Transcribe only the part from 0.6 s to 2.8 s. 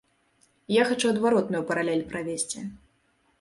Я хачу адваротную паралель правесці.